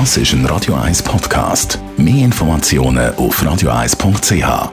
Das 0.00 0.16
ist 0.16 0.32
ein 0.32 0.44
Radio 0.46 0.74
1 0.74 1.04
Podcast. 1.04 1.78
Mehr 1.96 2.24
Informationen 2.24 3.14
auf 3.14 3.40
radio1.ch. 3.40 4.72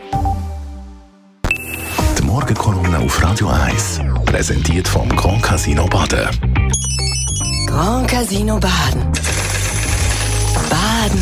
Die 2.17 2.23
Morgenkolumne 2.23 2.97
auf 2.97 3.23
Radio 3.23 3.49
1 3.49 4.01
präsentiert 4.25 4.87
vom 4.87 5.07
Grand 5.09 5.43
Casino 5.43 5.85
Baden. 5.85 6.27
Grand 7.67 8.07
Casino 8.07 8.59
Baden. 8.59 9.11
Baden 10.71 11.19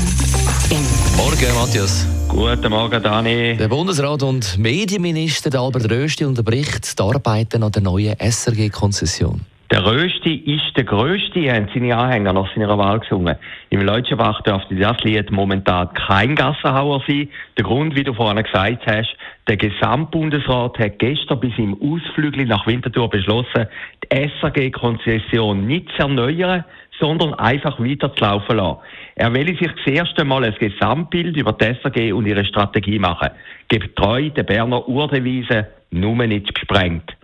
im 0.70 1.18
Morgen, 1.18 1.55
Matthias. 1.55 2.05
Guten 2.29 2.70
Morgen, 2.70 3.04
Dani. 3.04 3.57
Der 3.57 3.68
Bundesrat 3.68 4.23
und 4.23 4.57
Medienminister 4.57 5.59
Albert 5.59 5.91
Rösti 5.91 6.23
unterbricht 6.23 6.97
die 6.97 7.04
Arbeiten 7.04 7.63
an 7.63 7.73
der 7.73 7.81
neuen 7.81 8.16
SRG-Konzession. 8.18 9.41
Der 9.71 9.86
Rösti 9.86 10.33
ist 10.33 10.75
der 10.75 10.83
Größte, 10.83 11.54
haben 11.54 11.69
seine 11.71 11.95
Anhänger 11.95 12.33
nach 12.33 12.51
seiner 12.55 12.75
Wahl 12.79 13.01
gesungen. 13.01 13.36
Im 13.69 13.81
Leutschenbach 13.81 14.41
dürfte 14.41 14.73
das 14.75 14.97
Lied 15.04 15.29
momentan 15.29 15.93
kein 15.93 16.36
Gassenhauer 16.36 17.04
sein. 17.07 17.29
Der 17.55 17.65
Grund, 17.65 17.96
wie 17.96 18.04
du 18.04 18.15
vorhin 18.15 18.41
gesagt 18.41 18.87
hast, 18.87 19.15
der 19.47 19.57
Gesamtbundesrat 19.57 20.79
hat 20.79 20.97
gestern 20.97 21.39
bis 21.39 21.55
im 21.60 21.77
Ausflügel 21.79 22.47
nach 22.47 22.65
Winterthur 22.65 23.11
beschlossen, 23.11 23.68
die 24.04 24.29
SRG-Konzession 24.41 25.68
nicht 25.68 25.88
zu 25.96 26.01
erneuern, 26.01 26.63
sondern 26.99 27.36
einfach 27.36 27.79
weiter 27.79 28.11
zu 28.15 28.24
laufen 28.24 28.57
lassen. 28.57 28.79
Er 29.18 29.32
will 29.36 29.47
sich 29.55 29.71
das 29.71 29.93
erste 29.93 30.25
Mal 30.25 30.46
ein 30.46 30.55
Gesamtbild 30.60 31.38
über 31.38 31.54
die 31.54 31.75
SRG 31.75 32.11
und 32.11 32.25
ihre 32.25 32.44
Strategie 32.44 32.97
machen. 32.97 33.30
Getreu 33.67 34.31
der 34.31 34.44
Berner 34.44 34.89
Urdevise, 34.89 35.67
nur 35.91 36.16
nicht 36.25 36.55
gesprengt. 36.55 37.19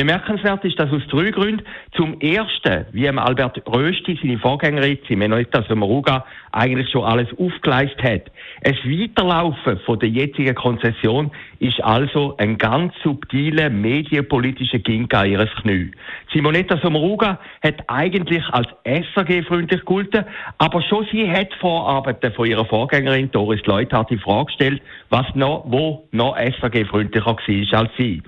Bemerkenswert 0.00 0.64
ist 0.64 0.80
das 0.80 0.90
aus 0.90 1.02
drei 1.10 1.30
Gründen. 1.30 1.62
Zum 1.94 2.18
Ersten, 2.22 2.86
wie 2.92 3.06
Albert 3.06 3.62
Rösti, 3.68 4.18
seine 4.22 4.38
Vorgängerin 4.38 4.96
Simonetta 5.06 5.62
Sommaruga, 5.68 6.24
eigentlich 6.52 6.88
schon 6.88 7.04
alles 7.04 7.28
aufgeleistet 7.38 8.02
hat. 8.02 8.22
Es 8.62 8.76
Weiterlaufen 8.86 9.78
von 9.80 9.98
der 9.98 10.08
jetzigen 10.08 10.54
Konzession 10.54 11.30
ist 11.58 11.84
also 11.84 12.34
ein 12.38 12.56
ganz 12.56 12.94
subtiler 13.04 13.68
medienpolitischer 13.68 14.78
Gink 14.78 15.12
an 15.12 15.30
ihres 15.30 15.50
Knie. 15.60 15.90
Simonetta 16.32 16.78
Sommaruga 16.78 17.38
hat 17.62 17.84
eigentlich 17.88 18.44
als 18.52 18.68
SRG-freundlich 18.84 19.84
gelten, 19.84 20.24
aber 20.56 20.80
schon 20.80 21.06
sie 21.12 21.30
hat 21.30 21.52
Vorarbeiten 21.60 22.32
von 22.32 22.48
ihrer 22.48 22.64
Vorgängerin 22.64 23.30
Doris 23.32 23.66
Leuthardt 23.66 24.08
die 24.08 24.16
Frage 24.16 24.46
gestellt, 24.46 24.82
was 25.10 25.26
noch, 25.34 25.64
wo 25.66 26.08
noch 26.10 26.38
SRG-freundlicher 26.38 27.36
war 27.36 27.80
als 27.80 27.90
sie. 27.98 28.22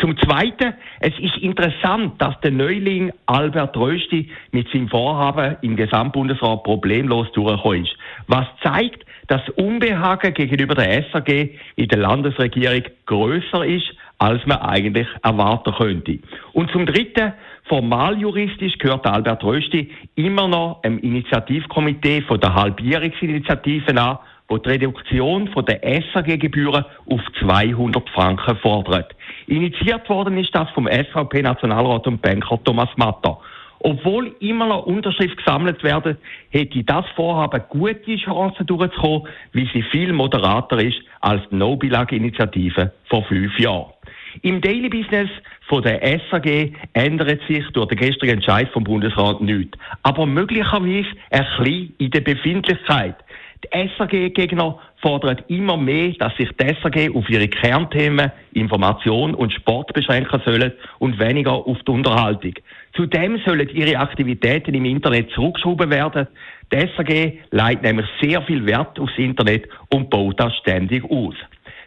Zum 0.00 0.16
Zweiten, 0.18 0.74
es 1.00 1.17
ist 1.20 1.36
interessant, 1.38 2.20
dass 2.20 2.38
der 2.40 2.50
Neuling 2.50 3.12
Albert 3.26 3.76
Rösti 3.76 4.30
mit 4.52 4.68
seinem 4.70 4.88
Vorhaben 4.88 5.56
im 5.62 5.76
Gesamtbundesrat 5.76 6.62
problemlos 6.62 7.30
durchgekommen 7.32 7.84
ist. 7.84 7.96
Was 8.26 8.46
zeigt, 8.62 9.04
dass 9.28 9.46
Unbehagen 9.50 10.34
gegenüber 10.34 10.74
der 10.74 11.04
SAG 11.12 11.50
in 11.76 11.88
der 11.88 11.98
Landesregierung 11.98 12.82
größer 13.06 13.64
ist, 13.64 13.86
als 14.18 14.44
man 14.46 14.58
eigentlich 14.58 15.06
erwarten 15.22 15.74
könnte. 15.74 16.18
Und 16.52 16.70
zum 16.72 16.86
Dritten, 16.86 17.34
formaljuristisch 17.64 18.78
gehört 18.78 19.06
Albert 19.06 19.44
Rösti 19.44 19.90
immer 20.16 20.48
noch 20.48 20.80
im 20.82 20.98
Initiativkomitee 20.98 22.22
von 22.22 22.40
der 22.40 22.54
Halbierungsinitiative 22.54 23.96
an 23.96 24.18
wo 24.48 24.56
die 24.56 24.70
Reduktion 24.70 25.48
von 25.48 25.64
der 25.66 25.80
SAG-Gebühren 25.82 26.84
auf 27.10 27.20
200 27.38 28.08
Franken 28.10 28.56
fordert. 28.56 29.14
Initiiert 29.48 30.06
worden 30.10 30.36
ist 30.36 30.54
das 30.54 30.68
vom 30.70 30.86
SVP-Nationalrat 30.86 32.06
und 32.06 32.20
Banker 32.20 32.62
Thomas 32.62 32.90
Matter. 32.96 33.38
Obwohl 33.80 34.34
immer 34.40 34.66
noch 34.66 34.84
Unterschriften 34.84 35.36
gesammelt 35.36 35.82
werden, 35.82 36.18
hätte 36.50 36.84
das 36.84 37.06
Vorhaben 37.16 37.62
gute 37.70 38.16
Chancen 38.16 38.66
durchzukommen, 38.66 39.26
wie 39.52 39.66
sie 39.72 39.82
viel 39.84 40.12
moderater 40.12 40.78
ist 40.78 40.98
als 41.22 41.42
die 41.50 41.56
No-Bilag-Initiative 41.56 42.92
vor 43.08 43.24
fünf 43.24 43.58
Jahren. 43.58 43.92
Im 44.42 44.60
Daily 44.60 44.90
Business 44.90 45.30
von 45.66 45.82
der 45.82 46.00
SAG 46.30 46.74
ändert 46.92 47.40
sich 47.48 47.64
durch 47.72 47.88
den 47.88 47.98
gestrigen 47.98 48.34
Entscheid 48.34 48.68
vom 48.72 48.84
Bundesrat 48.84 49.40
nichts. 49.40 49.78
Aber 50.02 50.26
möglicherweise 50.26 51.08
ein 51.30 51.46
bisschen 51.58 51.94
in 51.96 52.10
der 52.10 52.20
Befindlichkeit. 52.20 53.16
Die 53.64 53.88
SAG-Gegner 53.98 54.78
fordern 55.00 55.42
immer 55.48 55.76
mehr, 55.76 56.12
dass 56.18 56.36
sich 56.36 56.48
die 56.60 56.74
SAG 56.80 57.14
auf 57.14 57.28
ihre 57.28 57.48
Kernthemen 57.48 58.30
Information 58.52 59.34
und 59.34 59.52
Sport 59.52 59.92
beschränken 59.92 60.40
sollen 60.44 60.72
und 60.98 61.18
weniger 61.18 61.52
auf 61.52 61.78
die 61.86 61.90
Unterhaltung. 61.90 62.54
Zudem 62.94 63.40
sollen 63.44 63.68
ihre 63.70 63.98
Aktivitäten 63.98 64.74
im 64.74 64.84
Internet 64.84 65.30
zurückgeschoben 65.30 65.90
werden. 65.90 66.28
Die 66.72 66.88
SAG 66.96 67.38
leitet 67.50 67.82
nämlich 67.82 68.06
sehr 68.20 68.42
viel 68.42 68.64
Wert 68.66 68.98
aufs 69.00 69.18
Internet 69.18 69.68
und 69.92 70.10
baut 70.10 70.38
das 70.38 70.54
ständig 70.56 71.04
aus. 71.10 71.34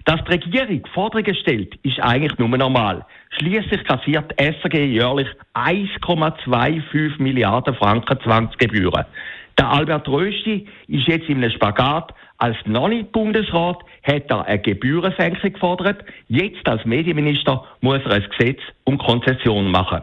Dass 0.05 0.23
die 0.25 0.31
Regierung 0.31 0.85
Forderungen 0.93 1.35
stellt, 1.35 1.75
ist 1.83 2.01
eigentlich 2.01 2.38
nur 2.39 2.49
normal. 2.49 3.05
Schließlich 3.38 3.83
kassiert 3.85 4.33
die 4.39 4.43
SAG 4.43 4.73
jährlich 4.73 5.27
1,25 5.53 7.21
Milliarden 7.21 7.75
Franken 7.75 8.19
Zwangsgebühren. 8.21 9.05
Der 9.61 9.69
Albert 9.69 10.07
Rösti 10.07 10.66
ist 10.88 11.07
jetzt 11.07 11.29
in 11.29 11.38
einem 11.38 11.51
Spagat. 11.51 12.16
Als 12.39 12.57
noch 12.66 12.88
nicht 12.88 13.11
Bundesrat 13.11 13.77
hat 14.01 14.23
er 14.27 14.47
eine 14.47 14.57
Gebührensenkung 14.57 15.53
gefordert. 15.53 16.03
Jetzt 16.29 16.67
als 16.67 16.83
Medienminister 16.83 17.63
muss 17.79 18.00
er 18.05 18.13
ein 18.13 18.25
Gesetz 18.35 18.59
um 18.85 18.97
Konzession 18.97 19.69
machen. 19.69 20.01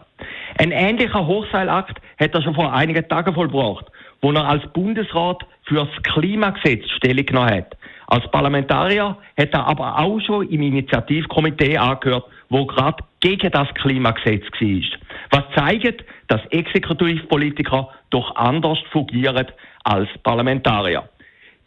Ein 0.59 0.71
ähnlicher 0.71 1.27
Hochseilakt 1.27 2.01
hat 2.21 2.35
er 2.37 2.43
schon 2.43 2.55
vor 2.55 2.73
einigen 2.73 3.09
Tagen 3.09 3.35
vollbracht, 3.35 3.87
wo 4.23 4.31
er 4.31 4.49
als 4.49 4.63
Bundesrat 4.75 5.45
für 5.65 5.87
das 5.87 6.03
Klimagesetz 6.05 6.89
Stellung 6.91 7.27
genommen 7.27 7.51
hat. 7.51 7.77
Als 8.07 8.31
Parlamentarier 8.31 9.17
hat 9.37 9.53
er 9.53 9.67
aber 9.67 9.99
auch 9.99 10.21
schon 10.21 10.49
im 10.51 10.63
Initiativkomitee 10.63 11.77
angehört, 11.79 12.27
wo 12.49 12.65
gerade 12.65 13.03
gegen 13.19 13.51
das 13.51 13.67
Klimagesetz 13.75 14.45
war. 14.45 14.99
Was 15.31 15.45
zeigt, 15.55 16.05
dass 16.29 16.41
Exekutivpolitiker 16.51 17.89
doch 18.11 18.35
anders 18.37 18.79
fungieren 18.91 19.47
als 19.85 20.09
Parlamentarier. 20.23 21.09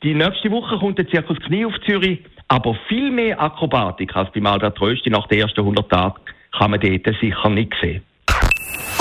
Die 0.04 0.14
nächste 0.14 0.50
Woche 0.52 0.78
kommt 0.80 0.98
der 0.98 1.08
Zirkus 1.08 1.40
Knie 1.40 1.66
auf 1.66 1.80
Zürich, 1.86 2.20
aber 2.48 2.76
viel 2.88 3.12
mehr 3.12 3.40
Akrobatik 3.40 4.16
als 4.16 4.32
bei 4.32 4.42
Albert 4.42 4.82
Rösti 4.82 5.10
nach 5.10 5.28
den 5.28 5.42
ersten 5.42 5.60
100 5.62 5.90
Tagen 5.90 6.16
kann 6.58 6.72
man 6.72 6.80
dort 6.80 7.16
sicher 7.20 7.50
nicht 7.50 7.74
sehen. 7.82 8.04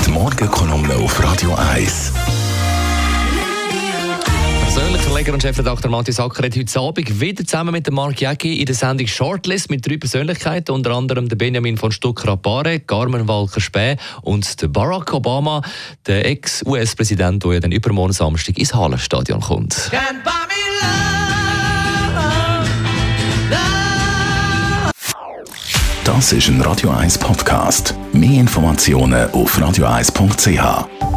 Die 0.06 0.10
Morgenkolumne 0.10 0.94
auf 0.94 1.22
Radio 1.22 1.54
1 1.72 2.39
Verleger 5.20 5.34
und 5.34 5.42
Chefredakteur 5.42 5.90
Matthias 5.90 6.18
Acker 6.18 6.46
hat 6.46 6.56
heute 6.56 6.80
Abend 6.80 7.20
wieder 7.20 7.44
zusammen 7.44 7.72
mit 7.72 7.90
Mark 7.90 8.22
Jäcki 8.22 8.58
in 8.58 8.64
der 8.64 8.74
Sendung 8.74 9.06
Shortlist 9.06 9.68
mit 9.68 9.86
drei 9.86 9.98
Persönlichkeiten, 9.98 10.72
unter 10.72 10.92
anderem 10.92 11.28
der 11.28 11.36
Benjamin 11.36 11.76
von 11.76 11.92
Stuck-Rapare, 11.92 12.80
Carmen 12.80 13.28
Walker-Späh 13.28 13.98
und 14.22 14.62
der 14.62 14.68
Barack 14.68 15.12
Obama, 15.12 15.60
der 16.06 16.24
Ex-US-Präsident, 16.24 17.44
der 17.44 17.52
ja 17.52 17.60
dann 17.60 17.70
übermorgen 17.70 18.14
Samstag 18.14 18.56
ins 18.56 18.72
Hallenstadion 18.74 19.40
kommt. 19.40 19.90
Das 26.02 26.32
ist 26.32 26.48
ein 26.48 26.62
Radio 26.62 26.88
1 26.92 27.18
Podcast. 27.18 27.94
Mehr 28.14 28.40
Informationen 28.40 29.30
auf 29.32 29.58
radio1.ch. 29.58 31.09